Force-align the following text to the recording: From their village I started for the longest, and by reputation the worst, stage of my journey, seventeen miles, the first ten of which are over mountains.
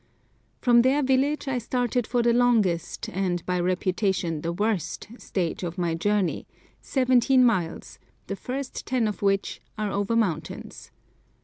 From 0.61 0.81
their 0.81 1.03
village 1.03 1.47
I 1.47 1.59
started 1.59 2.07
for 2.07 2.23
the 2.23 2.33
longest, 2.33 3.07
and 3.09 3.45
by 3.45 3.59
reputation 3.59 4.41
the 4.41 4.51
worst, 4.51 5.07
stage 5.19 5.61
of 5.61 5.77
my 5.77 5.93
journey, 5.93 6.47
seventeen 6.81 7.45
miles, 7.45 7.99
the 8.25 8.35
first 8.35 8.87
ten 8.87 9.07
of 9.07 9.21
which 9.21 9.61
are 9.77 9.91
over 9.91 10.15
mountains. 10.15 10.89